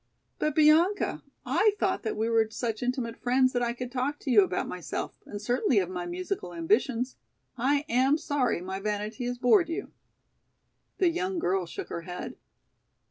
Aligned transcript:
"But, 0.39 0.55
Bianca, 0.55 1.21
I 1.45 1.75
thought 1.79 2.01
that 2.01 2.17
we 2.17 2.27
were 2.27 2.49
such 2.49 2.81
intimate 2.81 3.15
friends 3.21 3.53
that 3.53 3.61
I 3.61 3.73
could 3.73 3.91
talk 3.91 4.17
to 4.21 4.31
you 4.31 4.41
about 4.43 4.67
myself, 4.67 5.13
and 5.27 5.39
certainly 5.39 5.77
of 5.77 5.91
my 5.91 6.07
musical 6.07 6.55
ambitions. 6.55 7.17
I 7.55 7.85
am 7.87 8.17
sorry 8.17 8.61
my 8.61 8.79
vanity 8.79 9.25
has 9.25 9.37
bored 9.37 9.69
you." 9.69 9.91
The 10.97 11.09
young 11.11 11.37
girl 11.37 11.67
shook 11.67 11.89
her 11.89 12.01
head. 12.01 12.35